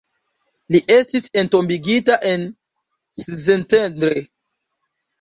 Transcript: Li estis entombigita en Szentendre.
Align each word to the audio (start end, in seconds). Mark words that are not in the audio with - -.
Li 0.75 0.79
estis 0.95 1.27
entombigita 1.41 2.17
en 2.33 2.49
Szentendre. 3.27 4.29